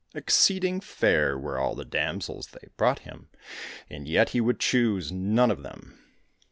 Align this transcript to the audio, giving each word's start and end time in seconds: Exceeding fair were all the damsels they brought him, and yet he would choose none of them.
Exceeding 0.15 0.81
fair 0.81 1.37
were 1.37 1.59
all 1.59 1.75
the 1.75 1.85
damsels 1.85 2.47
they 2.47 2.69
brought 2.75 3.01
him, 3.05 3.29
and 3.87 4.07
yet 4.07 4.29
he 4.29 4.41
would 4.41 4.59
choose 4.59 5.11
none 5.11 5.51
of 5.51 5.61
them. 5.61 6.01